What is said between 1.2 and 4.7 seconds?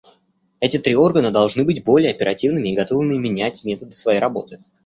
должны быть более оперативными и готовыми менять методы своей работы.